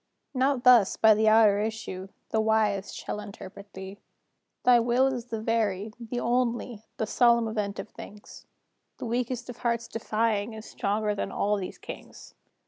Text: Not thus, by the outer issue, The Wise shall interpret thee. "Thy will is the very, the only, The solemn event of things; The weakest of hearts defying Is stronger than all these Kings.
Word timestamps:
Not 0.33 0.63
thus, 0.63 0.97
by 0.97 1.13
the 1.13 1.27
outer 1.29 1.59
issue, 1.59 2.07
The 2.29 2.41
Wise 2.41 2.91
shall 2.91 3.19
interpret 3.19 3.71
thee. 3.73 3.99
"Thy 4.63 4.79
will 4.79 5.05
is 5.05 5.25
the 5.25 5.39
very, 5.39 5.93
the 5.99 6.19
only, 6.19 6.81
The 6.97 7.05
solemn 7.05 7.47
event 7.47 7.77
of 7.77 7.89
things; 7.89 8.47
The 8.97 9.05
weakest 9.05 9.47
of 9.47 9.57
hearts 9.57 9.87
defying 9.87 10.53
Is 10.53 10.65
stronger 10.65 11.13
than 11.13 11.31
all 11.31 11.55
these 11.55 11.77
Kings. 11.77 12.33